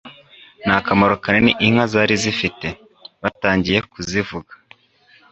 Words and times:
n'akamaro 0.65 1.15
kanini 1.23 1.51
inka 1.67 1.85
zari 1.91 2.15
zifite, 2.23 2.67
batangiye 3.21 3.79
kuzivuga 3.91 4.51